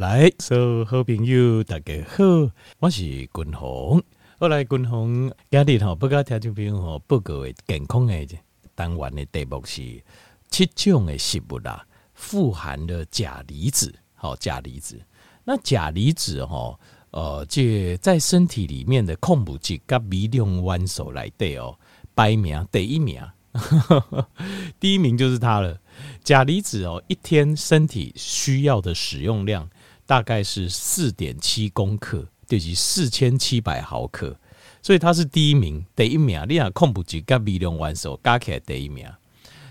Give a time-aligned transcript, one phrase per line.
[0.00, 4.02] 来，所有好朋友大家好，我是君鸿。
[4.38, 8.26] 后来君鸿今日吼，不甲听众朋友吼报告的健康的
[8.74, 10.02] 单元的题目是
[10.48, 13.94] 七种的食物啦，富含了钾离子。
[14.14, 14.98] 好，钾离子，
[15.44, 16.80] 那钾离子吼，
[17.10, 21.78] 呃，这在身体里面的矿物质甲微量元素来对哦，
[22.14, 23.22] 排名第一名，
[24.80, 25.78] 第一名就是它了。
[26.24, 29.68] 钾离子哦，一天身体需要的使用量。
[30.10, 34.36] 大概是四点七公克，就是四千七百毫克，
[34.82, 36.44] 所以它是第一名，第一名。
[36.48, 39.06] 你看矿物质跟微量元素加起来第一名。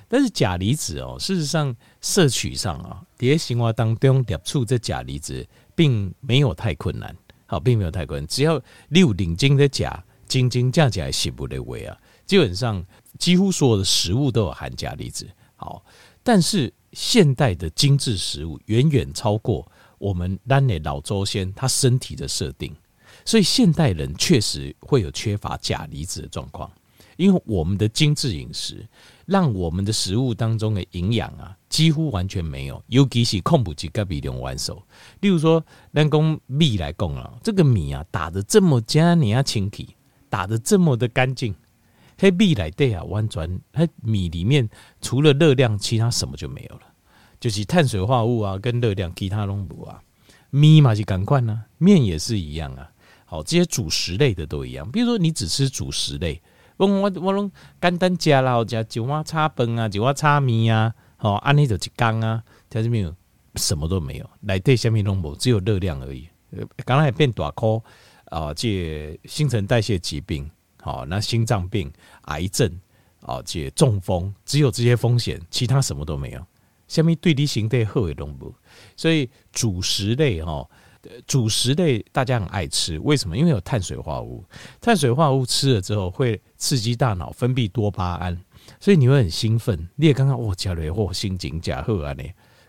[0.07, 7.13] 但是钾离子哦，事实上摄取上啊，在生活当中摄取这钾离子并没有太困难，
[7.45, 8.25] 好，并没有太困难。
[8.25, 12.81] 只要六顶斤的钾，斤斤价起来食物的维啊，基本上
[13.17, 15.27] 几乎所有的食物都有含钾离子。
[15.57, 15.83] 好，
[16.23, 19.69] 但是现代的精致食物远远超过。
[19.99, 22.75] 我们单的老祖先他身体的设定，
[23.23, 26.71] 所以现代人确实会有缺乏钾离子的状况，
[27.17, 28.87] 因为我们的精致饮食
[29.25, 34.81] 让我们的食物当中的营养啊几乎完全没有，尤其是矿物质跟微量元素。
[35.19, 39.95] 例如说，人工米来讲啊，这个米啊打得这么加你要清体，
[40.29, 41.53] 打得这么的干净，
[42.17, 44.67] 黑米来对啊，完全它米里面
[45.01, 46.81] 除了热量，其他什么就没有了。
[47.39, 50.01] 就是碳水化合物啊，跟热量，其他拢无啊。
[50.49, 52.91] 米嘛是赶快呢，面也是一样啊。
[53.25, 54.89] 好，这些主食类的都一样。
[54.91, 56.41] 比如说，你只吃主食类，
[56.77, 63.15] 我我我拢简单加啦，加一碗炒饭啊，一碗炒面啊，好，安尼就一缸啊，条子没有，
[63.55, 66.27] 什么都没有，来对下面拢无，只有热量而已。
[66.83, 67.79] 刚才变大颗
[68.25, 70.49] 啊，这新陈代谢疾病，
[70.81, 71.91] 好，那心脏病、
[72.23, 72.67] 癌症
[73.21, 76.43] 啊，这中风，只有这些风险，其他什么都没有。
[76.89, 78.53] 下面对你形态好的东西，
[78.97, 80.67] 所以主食类哈，
[81.25, 83.37] 主食类大家很爱吃，为什么？
[83.37, 84.43] 因为有碳水化合物，
[84.81, 88.37] 碳水化合物吃了之后会刺激大脑分泌多巴胺，
[88.81, 89.87] 所以你会很兴奋。
[89.95, 92.23] 你也刚刚哦，加了或心情加好啊呢。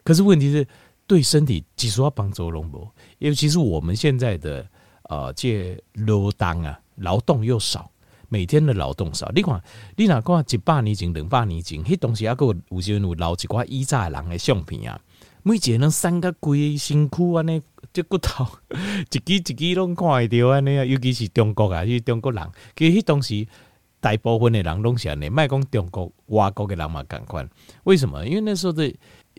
[0.04, 0.64] 可是问题是
[1.06, 2.88] 对身体技术要帮助龙博，
[3.18, 4.64] 尤其是我们现在的
[5.04, 7.90] 呃这劳动啊，劳动又少。
[8.30, 9.60] 每天的劳动少，你看，
[9.96, 14.98] 你哪看一百年前、两百年前，迄东西还够有时阵有留一寡以前人的相片啊，
[15.42, 17.60] 每一个人三个规身躯安尼，
[17.92, 18.46] 这骨头
[19.10, 23.48] 一支一支拢看会到安尼啊，尤其是中国啊，是中国人，其实迄东西
[23.98, 27.50] 大部分的人拢是安尼，卖讲中国、外国的人嘛共款。
[27.82, 28.24] 为什么？
[28.24, 28.94] 因为那时候的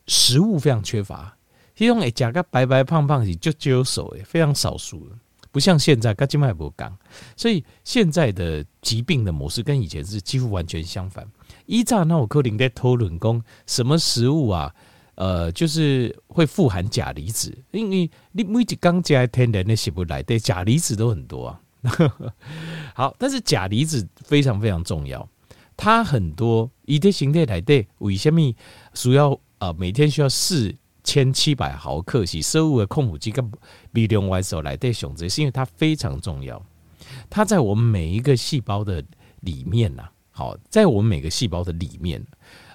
[0.06, 1.34] 食物非常缺乏，
[1.78, 5.08] 迄种会食个白白胖胖是就就有手诶，非常少数。
[5.52, 6.98] 不像现在，跟今麦不讲，
[7.36, 11.28] 所以现在的疾病的模式跟以前是几乎完全相反。
[11.66, 14.74] 依照那我柯林在讨论讲，什么食物啊，
[15.16, 21.62] 呃，就是会富含钾离子，因为你每一刚加天然的食物来，对钾离子都很多啊。
[22.96, 25.28] 好，但是钾离子非常非常重要，
[25.76, 28.40] 它很多一的形态来对，为什么
[28.94, 30.74] 需要呃每天需要四
[31.12, 33.52] 千七百毫克是生物的矿物质跟
[33.96, 36.66] 微量元素来对选择，是因为它非常重要。
[37.30, 39.04] 它在我们每一个细胞的
[39.42, 42.26] 里面呐，好，在我们每个细胞的里面，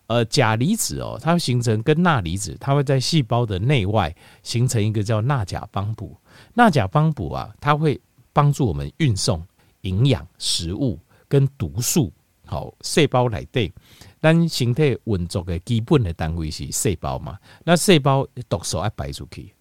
[0.08, 6.14] 呃，钾离子哦，它会形成跟钠离子，它会在细胞的内外形成一个叫钠钾帮补。
[6.52, 7.98] 钠钾帮补啊，它会
[8.34, 9.42] 帮助我们运送
[9.80, 12.12] 营养、食物跟毒素，
[12.46, 13.72] 好，细胞来对。
[14.20, 17.38] 咱身体运作的基本的单位是细胞嘛？
[17.64, 19.52] 那细胞毒素要排出去，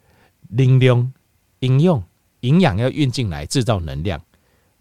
[0.50, 1.14] 能量、
[1.60, 2.04] 营养、
[2.40, 4.20] 营养要运进来，制造能量，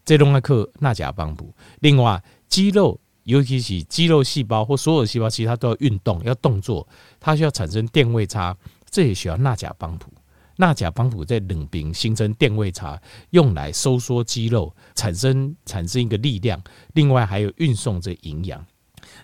[0.04, 1.52] 这拢要靠钠钾帮补。
[1.80, 6.86] 另外，肌肉，尤其是肌肉细胞或所有细胞，其他都要运动，要动作，
[7.20, 8.56] 它需要产生电位差，
[8.88, 10.10] 这也需要钠钾帮补。
[10.56, 13.00] 钠钾帮补在冷冰形成电位差，
[13.30, 16.62] 用来收缩肌肉，产生产生一个力量。
[16.92, 18.64] 另外，还有运送这营养。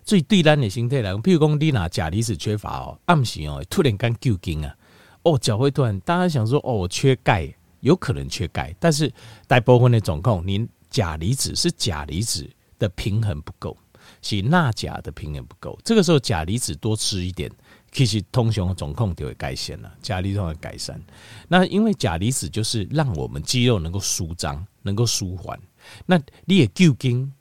[0.05, 4.75] 所以对咱的心态来讲，譬如讲你拿钾离子缺乏哦，暗时哦突然间抽筋啊，
[5.23, 9.12] 哦脚会突然，大家想说哦缺钙，有可能缺钙，但是
[9.47, 12.49] 大部分的状况，您钾离子是钾离子
[12.79, 13.76] 的平衡不够，
[14.21, 17.50] 是钠钾的平衡不够，这个时候钾离子多吃一点，
[17.92, 21.00] 其实通常状况就会改善了，钾离子会改善。
[21.48, 25.58] 那因为钾离子就是让我们肌肉能够舒张，能够舒缓，
[26.06, 27.32] 那你也抽筋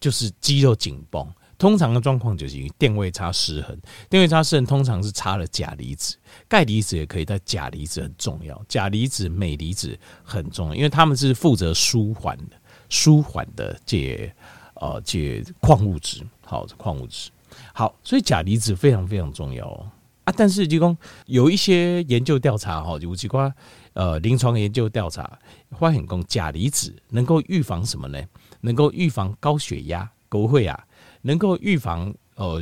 [0.00, 1.26] 就是肌肉紧绷。
[1.58, 3.76] 通常的状况就是因为电位差失衡，
[4.08, 6.16] 电位差失衡通常是差了钾离子，
[6.46, 12.56] 钙离子也可以，但钾离子很重要，钾离子、镁离子很重要，因为他们是负责舒缓的、
[12.88, 14.32] 舒缓的这
[14.74, 17.28] 呃这矿物质，好，矿物质
[17.74, 19.90] 好，所以钾离子非常非常重要哦。
[20.28, 20.34] 啊。
[20.36, 20.96] 但是就讲
[21.26, 23.52] 有一些研究调查哈，有几块
[23.94, 25.38] 呃临床研究调查
[25.78, 28.22] 发现讲钾离子能够预防什么呢？
[28.60, 30.84] 能够预防高血压、高血压，
[31.22, 32.60] 能够预防呃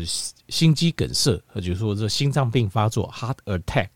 [0.49, 3.89] 心肌梗塞，或者说这心脏病发作 （heart attack）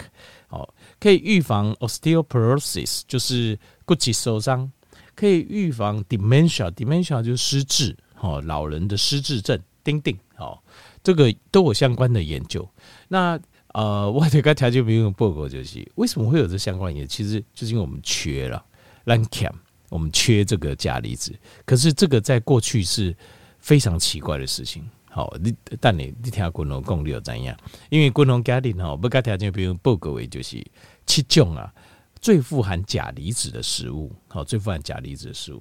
[0.48, 0.68] 哦，
[0.98, 4.70] 可以预防 osteoporosis，就是骨质受伤，
[5.14, 10.58] 可以预防 dementia，dementia 就是失智，哦，老人的失智症，丁丁，哦，
[11.02, 12.68] 这个都有相关的研究。
[13.08, 13.38] 那
[13.72, 17.08] 呃，我这个条件没有报告，就是为什么会有这相关研究？
[17.08, 18.64] 其实就是因为我们缺了
[19.06, 19.52] Lancam
[19.88, 23.14] 我们缺这个钾离子，可是这个在过去是
[23.58, 24.88] 非常奇怪的事情。
[25.08, 27.56] 好，你但你你听滚龙讲你又怎样？
[27.88, 30.64] 因为滚龙家庭哈，不该条件比如报告为就是
[31.06, 31.72] 七种啊
[32.20, 35.60] 最富含钾离子的食物，好，最富含钾离子的食物。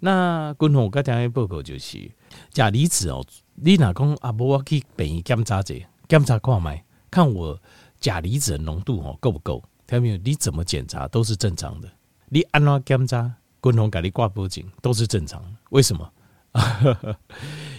[0.00, 2.10] 那滚龙我该条件报告就是
[2.52, 3.24] 钾离子哦，
[3.54, 4.30] 你哪讲啊？
[4.30, 5.74] 不我去便宜检查者
[6.06, 7.60] 检查看卖，看我
[8.00, 9.62] 钾离子的浓度哦够不够？
[9.86, 10.16] 听没有？
[10.18, 11.90] 你怎么检查都是正常的，
[12.28, 13.34] 你按怎检查？
[13.60, 16.12] 共同给你挂脖颈都是正常的，为什么？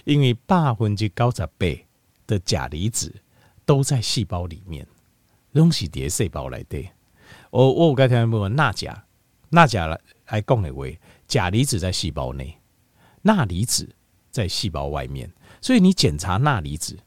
[0.05, 1.67] 因为百分之九十八
[2.27, 3.13] 的钾离子
[3.65, 4.85] 都在细胞里面，
[5.53, 6.87] 东西叠细胞来的。
[7.49, 9.05] 我我刚才问钠钾，
[9.49, 12.59] 钠钾来来讲的为钾离子在细胞内，
[13.23, 13.95] 钠离子
[14.29, 15.31] 在细胞外面，
[15.61, 16.99] 所以你检查钠离子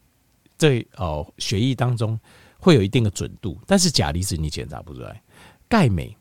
[0.57, 2.19] 在哦血液当中
[2.59, 5.23] 会有一定的准度，但是钾离子你检查不出来。
[5.69, 6.17] 钙镁，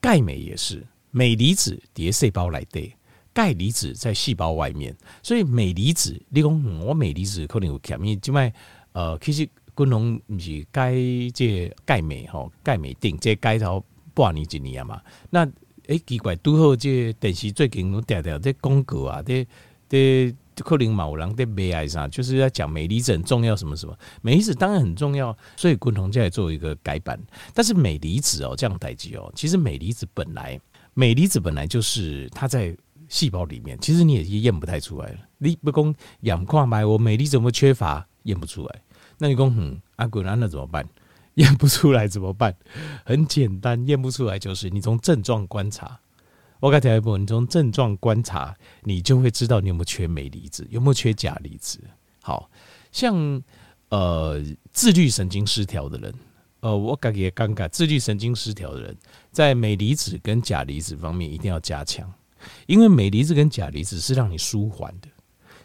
[0.00, 0.86] 钙镁也是。
[1.10, 2.90] 镁离子叠细胞来的，
[3.34, 8.52] 钙离子在细胞外面，所以镁离子，你讲、我镁离子可能有欠，因为即卖
[8.92, 10.94] 呃，其实滚龙毋是钙
[11.34, 13.84] 这钙镁吼，钙镁定这钙头
[14.14, 15.02] 半年一年嘛。
[15.28, 15.46] 那
[15.88, 19.46] 诶、奇怪，拄好这电视最近有定定这广告啊，这
[19.88, 27.18] 这可能某人在悲哀上，就是在讲镁离子很重要什么什么，镁离子当然很重要，所以滚龙就来做一个改版。
[27.54, 30.60] 但是镁离子哦，这样代志哦，其实镁离子本来。
[30.94, 32.76] 镁离子本来就是它在
[33.08, 35.18] 细胞里面，其实你也验不太出来了。
[35.38, 38.82] 你不讲氧化白，我镁离子怎么缺乏验不出来？
[39.16, 40.86] 那你讲嗯，阿滚安那怎么办？
[41.36, 42.54] 验不出来怎么办？
[43.06, 45.98] 很简单，验不出来就是你从症状观察。
[46.62, 51.80] 我刚才一步，你从症状观察，你就会知道你有没有缺镁离子，有没有缺钾离子。
[52.20, 52.48] 好
[52.92, 53.42] 像
[53.88, 56.14] 呃自律神经失调的人。
[56.60, 57.68] 呃，我感觉尴尬。
[57.68, 58.96] 自律神经失调的人，
[59.32, 62.08] 在镁离子跟钾离子方面一定要加强，
[62.66, 65.08] 因为镁离子跟钾离子是让你舒缓的，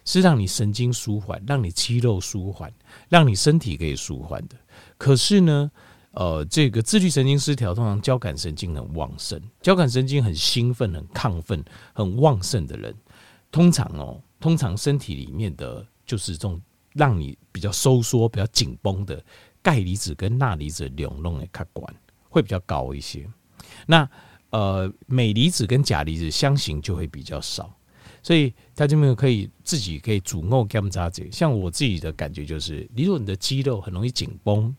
[0.03, 2.73] 是让你神经舒缓，让你肌肉舒缓，
[3.07, 4.55] 让你身体可以舒缓的。
[4.97, 5.69] 可是呢，
[6.19, 12.91] 呃，这个自律神经失调通常交感神经很旺盛，交感神经很兴奋、很亢奋、很旺盛的人，
[13.51, 16.59] 通常哦，通常身体里面的就是这种
[16.93, 19.23] 让你比较收缩、比较紧绷的。
[19.61, 21.93] 钙离子跟钠离子流动的卡管
[22.29, 23.27] 会比较高一些，
[23.85, 24.09] 那
[24.49, 27.71] 呃镁离子跟钾离子相形就会比较少，
[28.23, 31.29] 所以他就没有可以自己可以主动检查这。
[31.29, 34.73] 像我自己的感觉就是，如果你的肌肉很容易紧绷，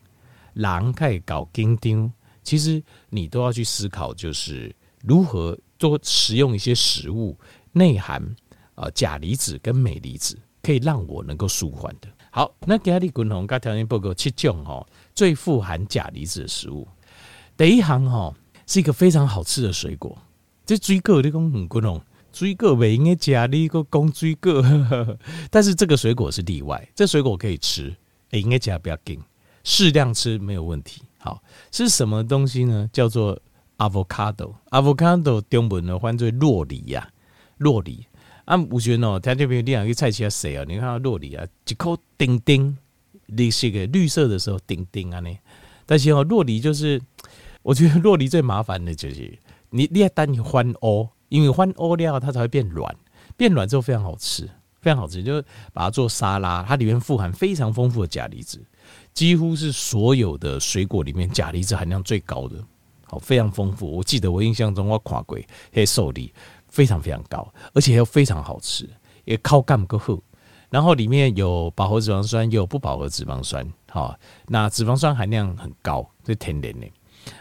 [0.59, 2.11] 狼可以搞紧张，
[2.43, 7.37] 其实你都要去思考，就是如何多食用一些食物，
[7.71, 8.21] 内含
[8.75, 12.09] 呃钾离子跟镁离子，可以让我能够舒缓的。
[12.31, 14.85] 好，那今日滚龙甲条件报告七种吼，
[15.15, 16.87] 最富含钾离子的食物。
[17.57, 18.35] 第一行吼
[18.67, 20.17] 是一个非常好吃的水果，
[20.65, 22.01] 这水果你讲很滚龙，
[22.31, 24.63] 水果袂应该加你个讲水果，
[25.49, 27.95] 但是这个水果是例外，这水果可以吃，
[28.29, 29.19] 也应该加不要紧，
[29.63, 31.01] 适量吃没有问题。
[31.17, 32.89] 好，是什么东西呢？
[32.93, 33.39] 叫做
[33.77, 37.09] avocado，avocado 中文呢翻译作洛梨呀，
[37.57, 38.05] 洛梨。
[38.45, 40.65] 啊，有时哦，听这边你两个菜市啊，谁啊？
[40.67, 42.75] 你看到酪梨啊，一颗丁丁，
[43.27, 45.29] 绿色的绿色的时候丁丁啊呢。
[45.85, 46.99] 但是哦，洛梨就是，
[47.61, 49.37] 我觉得洛梨最麻烦的就是，
[49.69, 52.95] 你你要等你翻欧，因为翻欧料它才会变软，
[53.37, 54.49] 变软之后非常好吃，
[54.81, 55.39] 非常好吃，就
[55.71, 58.59] 把它做沙拉，它里面富含非常丰富的钾离子，
[59.13, 62.55] 几乎是所有的水果里面钾离子含量最高的，
[63.05, 63.89] 好，非常丰富。
[63.89, 65.37] 我记得我印象中我看过
[65.71, 66.31] 黑寿梨。
[66.71, 68.87] 非常非常高，而且又非常好吃，
[69.25, 70.21] 也靠干个后，
[70.69, 74.15] 然后里面有饱和脂肪酸，也有不饱和脂肪酸，好，
[74.45, 76.91] 那脂肪酸含量很高，这天然的，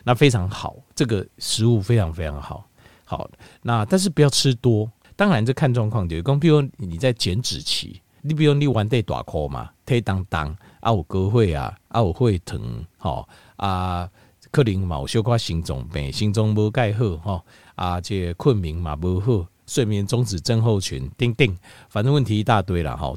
[0.02, 2.66] 那非常好，这个食物非常非常好，
[3.04, 3.28] 好，
[3.60, 12.60] 那但是不要吃多，当然这看状况，就讲，比如你在减脂期，你比如你玩对大块嘛，腿当当啊，有高血压啊，有血糖，
[12.96, 14.08] 吼啊，
[14.50, 17.44] 可能嘛有小可心脏病，心脏无盖好，吼。
[17.74, 21.56] 啊，这困眠嘛无好，睡眠终止症候群，叮叮，
[21.88, 23.16] 反正问题一大堆了吼。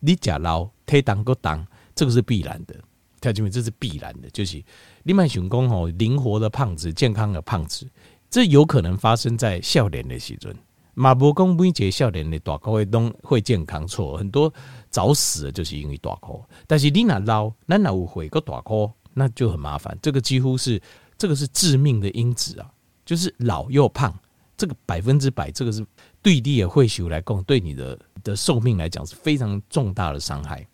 [0.00, 2.74] 你假老推当个当，这个是必然的，
[3.20, 4.62] 条件这是必然的，就是
[5.04, 7.88] 另外想讲吼，灵活的胖子，健康的胖子，
[8.28, 10.54] 这有可能发生在少年的时阵。
[10.92, 14.52] 马伯公每一个少年的大块会都会健康错，很多
[14.94, 16.40] 早死的就是因为大哭。
[16.68, 19.98] 但是你那老，那那有会个大哭，那就很麻烦。
[20.00, 20.80] 这个几乎是
[21.18, 22.70] 这个是致命的因子啊，
[23.04, 24.14] 就是老又胖，
[24.56, 25.84] 这个百分之百，这个是
[26.22, 30.64] 对你的会修来讲，对你的的寿命来讲是非常重大的伤害。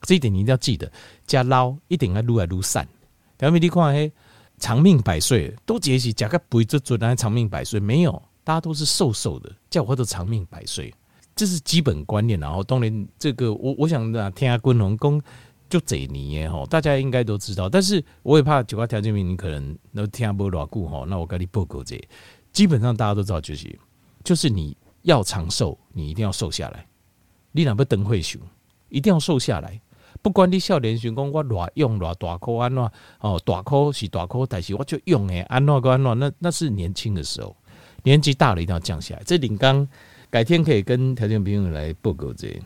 [0.00, 0.90] 这一点你一定要记得，
[1.26, 2.88] 加老一定要愈来愈散。
[3.36, 4.10] 表面你看，嘿，
[4.58, 8.22] 长命百岁都解析，加个不会做做那长命百岁没有。
[8.42, 10.94] 大家都是瘦瘦的，叫我都长命百岁，
[11.36, 12.40] 这是基本观念。
[12.40, 15.22] 然后当然，这个我我想啊，天下君龙公
[15.70, 17.68] 就这你耶哈，大家应该都知道。
[17.68, 21.04] 但是我也怕九个条件名，你可能都听不牢固哈。
[21.06, 22.02] 那我跟你报告这，
[22.52, 23.78] 基本上大家都知道，就是
[24.24, 26.86] 就是你要长寿，你一定要瘦下来。
[27.52, 28.40] 你哪不等会熊，
[28.88, 29.80] 一定要瘦下来。
[30.22, 32.82] 不管你少年时讲我偌用偌大颗安怎
[33.20, 37.54] 哦，大颗是大颗，但是我就用诶安怎个安怎，那那是年轻的时候。
[38.02, 39.22] 年纪大了，一定要降下来。
[39.24, 39.86] 这领刚
[40.30, 42.60] 改天可以跟条件朋友来报告这，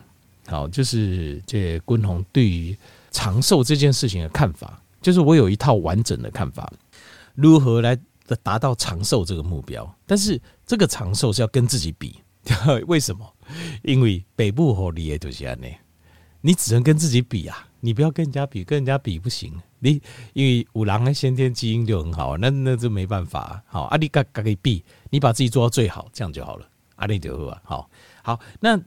[0.47, 2.75] 好，就是这君宏对于
[3.11, 6.71] 长寿这件事情的看法，就是我有一套完整的看法，
[7.35, 7.97] 如何来
[8.43, 9.89] 达到长寿这个目标。
[10.05, 12.19] 但是这个长寿是要跟自己比，
[12.87, 13.25] 为什么？
[13.83, 15.57] 因为北部和你也都是这样，
[16.41, 19.53] 你只能跟自己比啊，你不要跟人家比，跟人家比不行。
[19.79, 20.01] 你
[20.33, 23.63] 因为五郎的先天基因就很好，那那就没办法。
[23.67, 26.67] 好，阿里嘎嘎给比，你把自己做到最好，这样就好了。
[27.01, 27.89] 阿里就好，
[28.21, 28.39] 好，好。
[28.61, 28.79] 那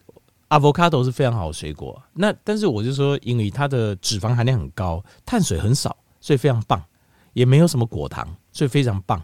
[0.48, 6.82] avocado 是非常好的水果，那但是我就说，因为它的脂肪含量很高，碳水很少，所以非常棒。
[7.34, 9.22] 也没有什么果糖，所以非常棒。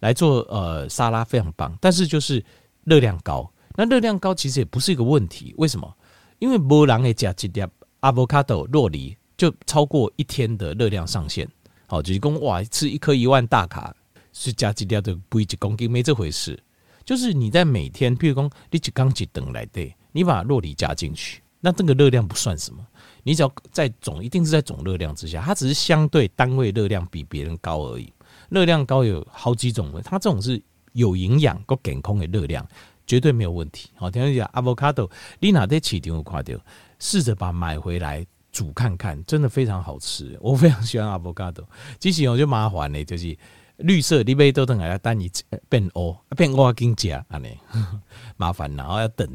[0.00, 2.44] 来做呃沙拉非常棒，但是就是
[2.84, 3.50] 热量高。
[3.76, 5.96] 那热量高其实也不是一个问题，为什么？
[6.38, 7.62] 因为没人会吃一粒
[8.00, 9.16] avocado 酪梨。
[9.34, 11.48] 就超过一天的热量上限，
[11.88, 13.92] 好，就是讲哇，吃一颗一万大卡
[14.32, 16.56] 是加几条的不一公斤，没这回事。
[17.04, 22.84] 就是你在每天，譬如讲你一缸几等来对，你把酪梨加进去，那这个热量不算什么。
[23.22, 28.12] 你只要在总，一定是在总热量之下，它只是相对单位热量比别人高而已。
[28.48, 32.66] 热量高有好几种，它这种是有营养、够健康的热量，
[33.06, 33.90] 绝对没有问题。
[33.94, 36.54] 好，听讲 avocado，你哪在市场有看到？
[36.98, 38.26] 试着把买回来。
[38.52, 40.38] 煮看看，真的非常好吃。
[40.38, 41.64] 我非常喜欢 avocado，
[41.98, 43.34] 机器人就麻烦呢，就是
[43.82, 45.30] 绿色你杯都等下单你
[45.68, 47.56] 变欧变欧跟加安尼，
[48.36, 49.28] 麻烦，然后要等。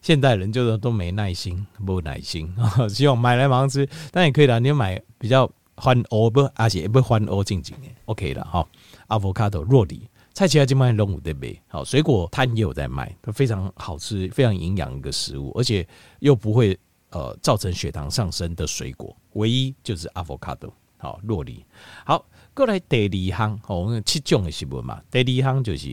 [0.00, 2.54] 现代人就是都没耐心，没耐心，
[2.88, 4.58] 希望买来马上吃，但也可以啦。
[4.58, 8.66] 你要买比较欢欧不，而且不欢欧静静的，OK 了哈。
[9.08, 11.60] avocado 酪梨，菜其他就卖龙五对不对？
[11.68, 15.86] 好，水果摊也有在卖，它非常好吃，非常营养一个食物，而且
[16.20, 16.78] 又不会。
[17.14, 21.62] 呃，造成血糖上升的水果，唯一就是 avocado，好，酪梨。
[22.06, 25.00] 好，过来第二项，哦，七种的食物嘛。
[25.10, 25.88] 第二项就是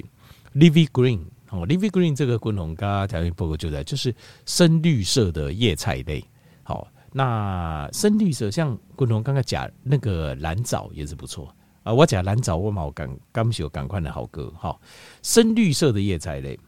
[0.55, 4.13] leafy green，哦，leafy green 这个昆龙嘎条件报告就在，就是
[4.45, 6.23] 深绿色的叶菜类。
[6.63, 11.93] 好，那深绿色像昆龙刚刚讲那个蓝藻也是不错啊。
[11.93, 14.51] 我讲蓝藻，我冇赶刚有赶快的好歌。
[14.57, 14.81] 好，
[15.23, 16.59] 深绿色的叶菜类。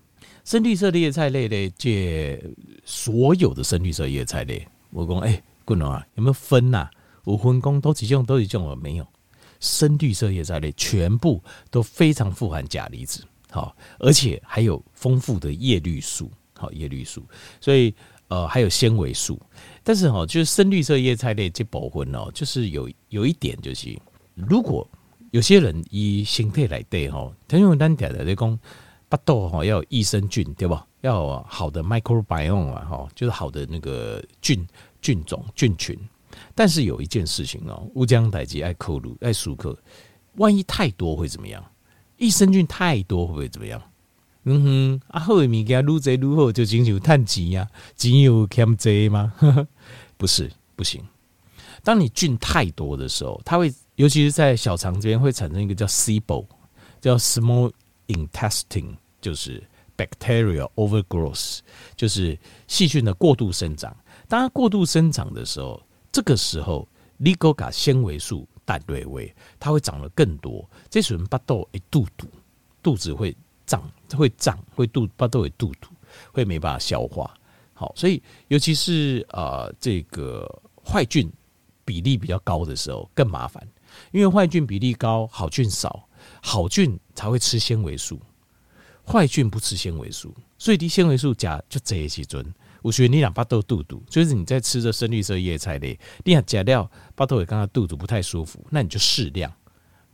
[0.44, 2.42] 深绿色的叶菜类的，这
[2.84, 6.92] 所有的深绿色叶菜类，我讲哎，贵龙啊，有没有分呐、啊？
[7.24, 9.06] 我分工都几种，都几种，没有。
[9.62, 17.24] 深绿色叶菜类全部都非常富含钾离子，好，而且还有丰富的叶绿素，好，叶绿素，
[17.62, 17.96] 所以
[18.28, 19.40] 呃还有纤维素。
[19.82, 23.98] 但是哈，就是深绿色叶菜类这部分哦，就是有有一点就是，
[24.36, 24.86] 如果
[25.32, 28.60] 有些人以形态来对哈，他用单点的来讲。
[29.12, 30.88] 巴豆哈要有益生菌对吧？
[31.02, 34.66] 要好的 microbiome 啊哈，就是好的那个菌
[35.02, 36.00] 菌种菌群。
[36.56, 39.78] 但是有一件事情哦，乌江代吉爱克鲁爱苏克，
[40.36, 41.64] 万一太多会怎么样？
[42.18, 43.82] 益生菌太多会不会怎么样？
[44.44, 49.34] 嗯哼，啊好的物件撸贼撸后就经常有碳基呀，仅有欠贼吗？
[50.18, 51.04] 不是，不行。
[51.84, 56.46] 当你菌太多的时候，它会尤其是在小肠这边会产生一个叫 SIBO，
[57.00, 57.72] 叫 small
[58.08, 58.96] intestine。
[59.22, 59.62] 就是
[59.96, 61.60] bacteria overgrowth，
[61.96, 62.36] 就是
[62.68, 63.96] 细菌的过度生长。
[64.28, 65.80] 当它过度生长的时候，
[66.12, 66.88] 这个时候
[67.18, 70.68] 你给它纤维素蛋对位，它会长得更多。
[70.90, 72.28] 这时候巴豆会肚肚，
[72.84, 73.82] 肚子会胀，
[74.16, 75.90] 会胀，会肚巴豆会肚肚，
[76.32, 77.34] 会没办法消化。
[77.74, 80.48] 好，所以尤其是呃这个
[80.86, 81.32] 坏菌
[81.86, 83.66] 比例比较高的时候更麻烦，
[84.12, 86.08] 因为坏菌比例高，好菌少，
[86.42, 88.20] 好菌才会吃纤维素。
[89.04, 92.46] 坏菌不吃纤维素，所以你纤维素加就这些时阵
[92.82, 99.52] 我觉得你两巴豆肚肚，就是你在吃着深绿色叶菜类，你俩加料巴豆也刚刚肚子不太舒服，那你就适量，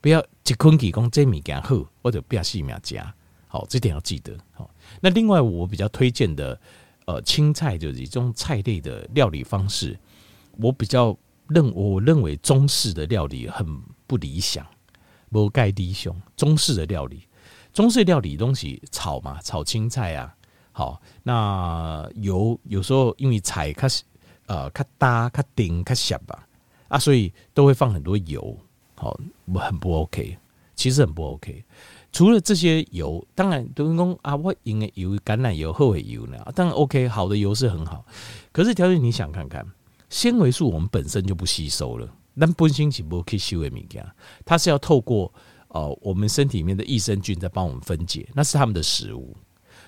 [0.01, 3.13] 不要一坤几公这米给喝，或者不要细秒加。
[3.47, 4.37] 好，这点要记得。
[4.51, 4.69] 好，
[4.99, 6.59] 那另外我比较推荐的，
[7.05, 9.97] 呃，青菜就是这种菜类的料理方式，
[10.57, 13.65] 我比较认我认为中式的料理很
[14.05, 14.67] 不理想，
[15.29, 16.13] 无盖低胸。
[16.35, 17.25] 中式的料理，
[17.71, 20.35] 中式料理东西炒嘛，炒青菜啊，
[20.77, 23.87] 好，那油有时候因为菜它
[24.45, 26.47] 呃它搭它顶它小吧，
[26.87, 28.55] 啊，所以都会放很多油，
[28.93, 29.19] 好，
[29.55, 30.37] 很不 OK，
[30.75, 31.65] 其实很不 OK。
[32.11, 38.05] 除了这些油，当然都讲啊，我用的油橄榄油、后尾油呢，当然 OK，好的油是很好。
[38.51, 39.65] 可是条件你想看看，
[40.11, 42.07] 纤维素我们本身就不吸收了，
[42.39, 44.05] 但本身是不可以吸收的物件，
[44.45, 45.33] 它是要透过
[45.69, 49.35] 呃我们身体里面的益生菌在帮我们分解，那是他们的食物，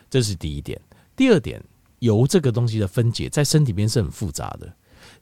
[0.10, 0.80] 这是第一点。
[1.16, 1.64] 第二点，
[2.00, 4.74] 油这个东西的分解在身体里面是很复杂的，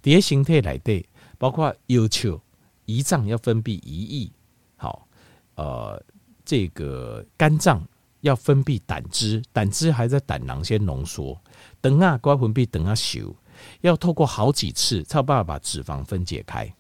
[0.02, 2.42] 第一形态来对，包括要求
[2.86, 4.32] 胰脏要分泌胰液，
[4.76, 5.08] 好，
[5.56, 6.04] 呃。
[6.50, 7.86] 这个肝脏
[8.22, 11.38] 要分泌胆汁，胆汁还在胆囊先浓缩，
[11.82, 13.36] 等啊，乖分泌等啊，修
[13.82, 16.74] 要透过好几次才有办法把脂肪分解开。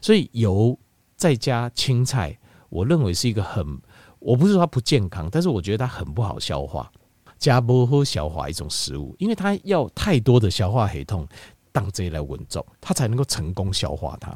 [0.00, 0.78] 所以油
[1.16, 2.38] 再加青菜，
[2.68, 3.80] 我认为是一个很，
[4.20, 6.92] 我不是说它不健康，但是我觉得它很不好消化，
[7.40, 11.26] 加不喝消化一种食物，因为它要太多的消化系统
[11.72, 14.30] 当这来稳重，它才能够成功消化它。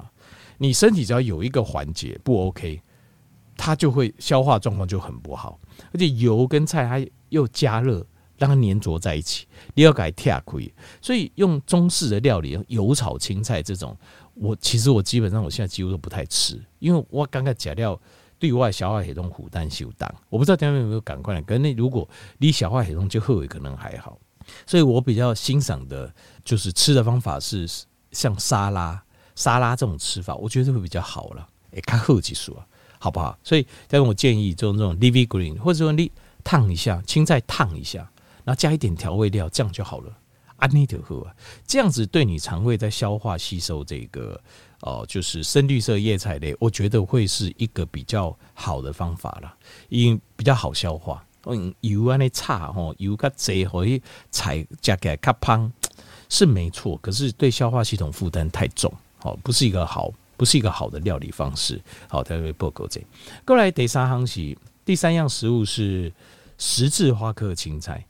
[0.58, 2.82] 你身体只要有一个环节不 OK。
[3.56, 5.60] 它就会消化状况就很不好，
[5.92, 8.04] 而且油跟菜它又加热
[8.36, 10.74] 让它粘着在一起，你要改跳亏。
[11.00, 13.96] 所以用中式的料理，油炒青菜这种，
[14.34, 17.98] 我其实我基本上我现在几乎都不太吃，因为我刚刚讲料
[18.44, 20.14] 对外消化系统负担相当。
[20.28, 22.06] 我不知道大家有没有感官，可能如果
[22.38, 24.18] 你消化系统就后尾可能还好。
[24.66, 26.12] 所以我比较欣赏的
[26.44, 27.66] 就是吃的方法是
[28.12, 29.02] 像沙拉、
[29.34, 31.48] 沙拉这种吃法，我觉得会比较好了。
[31.70, 32.66] 诶，看后技术啊。
[33.00, 33.38] 好不好？
[33.44, 36.10] 所以，但是我建议做这种 leafy green，或者说你
[36.42, 37.98] 烫一下青菜，烫一下，
[38.44, 40.10] 然后加一点调味料，这样就好了。
[40.56, 41.26] 安妮特喝，
[41.66, 44.40] 这样子对你肠胃在消化吸收这个
[44.86, 49.54] 哦、就是深绿色叶菜类，我觉得会是一个比较好的方法了，
[49.88, 51.24] 因为比较好消化。
[51.46, 55.70] 嗯，油啊那差吼，油较侪，可以菜加起来较胖，
[56.28, 58.92] 是没错，可是对消化系统负担太重，
[59.22, 60.12] 哦，不是一个好。
[60.36, 61.80] 不是一个好的料理方式。
[62.08, 63.00] 好，再会报告这。
[63.44, 66.12] 过来第三行是第三样食物是
[66.58, 68.04] 十字花科青菜。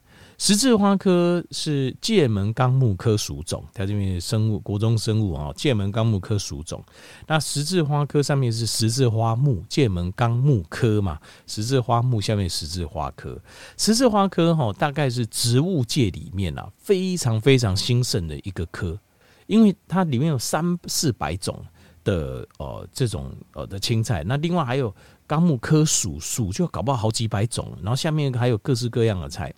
[0.47, 6.85] 十字花科是界门纲目科属种，它这边生物国中生物啊，界门纲目科属种。
[7.27, 13.41] 那十字花科上面是十字花目，界门纲目科嘛，十字花目下面十字花科。
[13.79, 19.01] 十字花科哈，大概是植物界里面啊非常非常兴盛的一个科，
[19.47, 21.59] 因为它里面有三四百种。
[22.05, 24.95] 的呃这种呃的青菜，那另外还有
[25.27, 29.51] 纲目科属属就搞不好好几百种，然后下面还有各式各样的菜，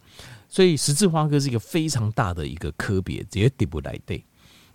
[0.49, 4.25] 所以十字花科是一个非常大的一个科别，直接叠不来对。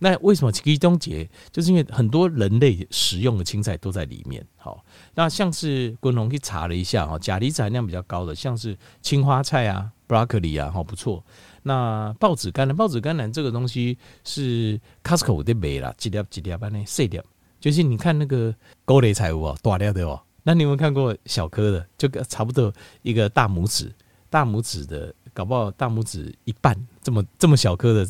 [0.03, 1.29] 那为什么其中节？
[1.51, 4.43] 就是因为很多人类食用的青菜都在里面。
[4.57, 11.23] 好，那像是滚龙去查了一下哈，钾离子含量比较高的，像是青花菜啊、broccoli 啊，哈不错。
[11.61, 17.23] 那报纸甘蓝，报纸甘蓝这个东西是 Costco 的卖啦，几粒几粒般呢，碎掉。
[17.59, 20.19] 就是你看那个高丽菜哦，大粒的哦。
[20.41, 21.87] 那你有没有看过小颗的？
[21.95, 23.93] 就差不多一个大拇指，
[24.31, 28.07] 大拇指的，搞不好大拇指一半这么这么小颗的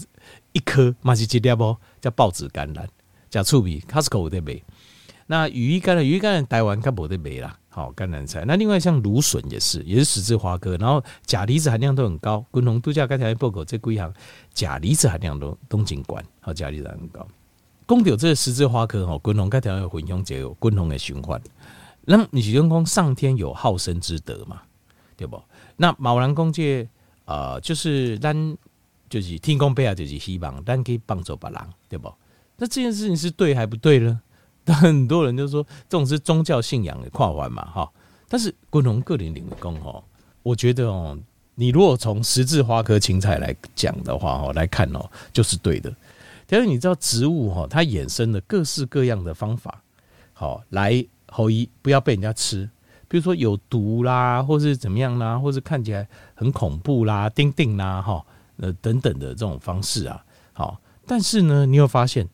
[0.51, 2.85] 一颗，嘛是几粒哦，叫报纸橄榄，
[3.29, 4.61] 叫醋米，Costco 的卖。
[5.27, 7.57] 那羽衣甘蓝，羽衣甘蓝台湾看不得卖啦。
[7.69, 8.43] 好，甘蓝菜。
[8.45, 12.45] 那另外像芦笋也是，也是十字花科，然后钾离子含量都很高。
[12.51, 14.13] 共同度假刚才报告这几项
[14.53, 17.25] 钾离子含量都都尽管，好，钾离子很高。
[17.87, 21.41] 讲到这十字花科吼，滚龙该条有混用结有滚龙的循环。
[22.01, 24.61] 那你是讲上天有好生之德嘛？
[25.15, 25.41] 对不？
[25.77, 26.89] 那某人讲这
[27.31, 28.35] 呃，就是咱
[29.09, 32.13] 就是天公伯啊，就是希望咱可以帮助别人，对不？
[32.57, 34.19] 那这件事情是对还不对呢？
[34.65, 37.89] 但很多人就说这种是宗教信仰的跨环嘛，哈。
[38.27, 40.03] 但是滚龙个人领的功哦，
[40.43, 41.17] 我觉得哦，
[41.55, 45.93] 你如果从十字花科芹菜来讲的话哦，来看哦，就是对的。
[46.47, 49.81] 但是你知道植物哈，它衍生的各式各样的方法，
[50.33, 52.69] 好来后一不要被人家吃，
[53.11, 62.25] 比如说有毒啦，或是怎么样啦，或是看起来很恐怖啦、叮叮啦哈，呃等等的这种方式啊，好，但是呢，你有发现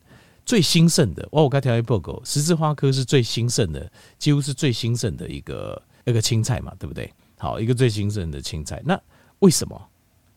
[0.46, 7.12] 最兴盛的，哇，我刚才报告，十字花科是最兴盛的，几乎是最兴盛的一个一个青菜嘛，对不对？
[7.40, 9.00] 好，一个最兴盛的青菜，那
[9.40, 9.82] 为什么？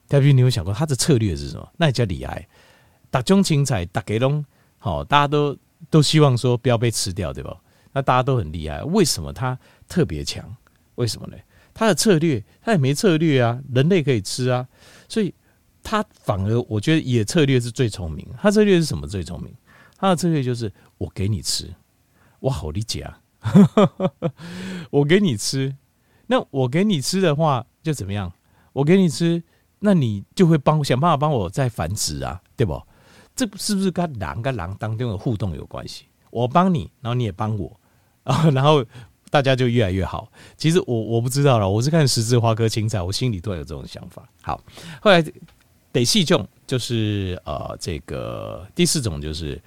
[0.08, 1.68] 条平，你有想过它的策略是什么？
[1.76, 2.48] 那也叫厉害。
[3.10, 4.42] 打中青菜，打给龙，
[4.78, 5.54] 好，大家都
[5.90, 7.54] 都希望说不要被吃掉，对吧？
[7.92, 9.58] 那大家都很厉害，为什么他
[9.90, 10.56] 特别强？
[10.94, 11.36] 为什么呢？
[11.74, 14.66] 他的策略，他也没策略啊，人类可以吃啊，
[15.08, 15.34] 所以
[15.82, 18.26] 他反而我觉得野策略是最聪明。
[18.40, 19.52] 他策略是什么最聪明？
[19.98, 21.74] 他的策略就是我给你吃，
[22.38, 23.20] 我好理解啊，
[24.90, 25.74] 我给你吃，
[26.26, 28.32] 那我给你吃的话就怎么样？
[28.72, 29.42] 我给你吃，
[29.80, 32.80] 那你就会帮想办法帮我再繁殖啊，对不？
[33.34, 36.06] 这是不是跟狼跟狼当中的互动有关系？
[36.30, 37.80] 我帮你，然后你也帮我，
[38.52, 38.84] 然后
[39.30, 40.30] 大家就越来越好。
[40.58, 44.28] 其实我我不知道了，我是看十字花科青菜，我心里都有这种想法。
[44.42, 44.62] 好，
[45.00, 45.24] 后来
[45.92, 49.58] 得细种就是呃这个第四种就是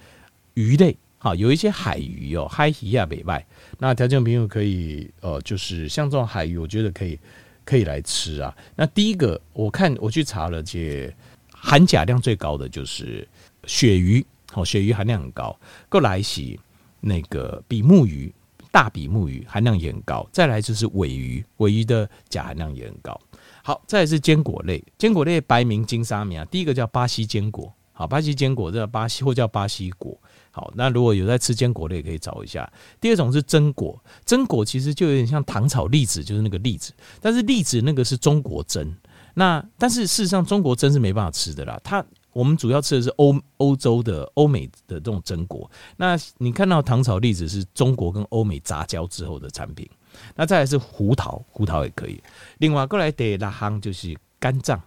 [0.52, 3.44] 鱼类，好，有一些海鱼哦，海鱼啊、北拜，
[3.78, 7.18] 那条件朋友可以呃就是像这种海鱼，我觉得可以。
[7.66, 8.54] 可以来吃啊！
[8.76, 11.10] 那第一个，我看我去查了，这
[11.50, 13.26] 含钾量最高的就是
[13.64, 14.22] 鳕鱼，
[14.52, 15.58] 好，鳕鱼含量很高。
[15.88, 16.60] 过来洗
[17.00, 18.30] 那个比目鱼，
[18.74, 20.28] 大比目鱼含量也很高。
[20.32, 23.16] 再来就是尾鱼，尾鱼的钾含量也很高。
[23.62, 30.20] 好，再来是坚果类，坚果类白名金沙米啊，第一个叫巴西坚果，好，巴西坚果这叫巴西或叫巴西果。
[30.50, 32.68] 好，那如果有在吃坚果类，可以找一下。
[33.00, 38.92] 第二种是榛果，榛果其实就有点像糖炒栗子，就是那个栗子，但是栗子那个是中国榛。
[39.34, 41.80] 那但是事实上，中国榛是没办法吃的啦。
[41.84, 42.04] 它
[42.34, 45.70] 我们主要吃的是欧欧洲的欧美的这种榛果。
[45.96, 49.88] 那你看到糖炒栗子是中国跟欧美杂交之后的产品。
[50.36, 52.22] 那再来是胡桃，胡桃也可以。
[52.58, 54.80] 另外过来得拉夯就是肝脏，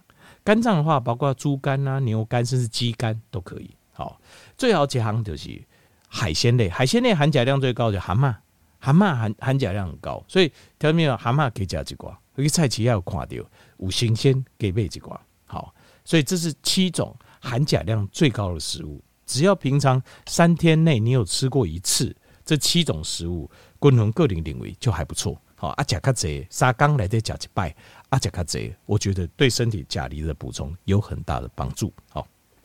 [0.44, 3.70] 肝脏的话包括猪肝啊、牛肝甚至鸡肝都可以。
[3.92, 4.20] 好。
[4.56, 5.62] 最好几行就是
[6.08, 8.34] 海鲜类，海鲜类含钾量最高的蛤蟆，
[8.80, 13.36] 蛤蟆含含钾量很高，所以条面蛤蟆可以加几瓜，有个菜市要看到
[13.76, 15.20] 五新鲜给备几瓜。
[15.46, 15.72] 好，
[16.04, 17.14] 所以这是七种
[17.48, 25.40] 含钾量最高的食物，只要平常三天内你有吃过一次这七种食物，均衡个人认为就还不错。
[25.54, 27.74] 好，阿甲卡贼沙缸来的甲一拜，
[28.10, 31.92] 阿甲卡贼，我觉得对身体钾离的补充有很大的帮助。
[32.10, 32.26] 好。